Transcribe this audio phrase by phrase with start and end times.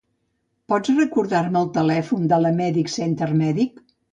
[0.73, 3.79] Pots recordar-me el telèfon de l'Amedics Centre Mèdic?